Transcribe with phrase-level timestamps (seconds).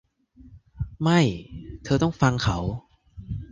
[1.03, 1.19] ไม่
[1.83, 2.57] เธอต้องฟังเขา